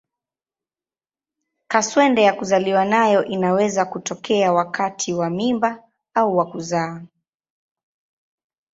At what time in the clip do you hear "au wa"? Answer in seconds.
6.13-6.45